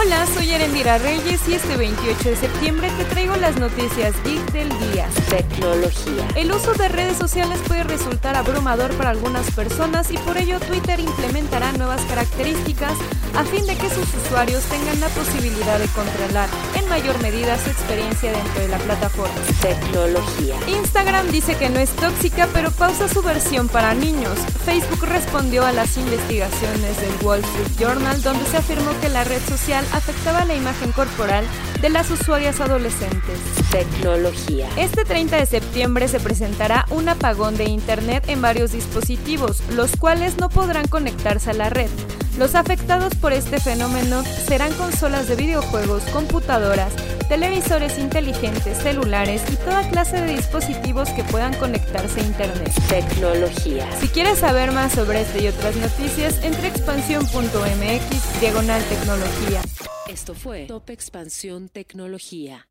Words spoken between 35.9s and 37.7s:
se presentará un apagón de